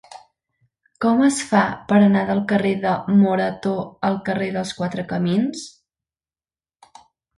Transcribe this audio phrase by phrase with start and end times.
[1.03, 1.59] Com es fa
[1.91, 3.75] per anar del carrer de Morató
[4.09, 5.67] al carrer dels Quatre Camins?